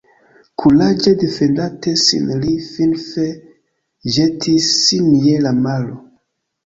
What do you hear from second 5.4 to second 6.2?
la maro.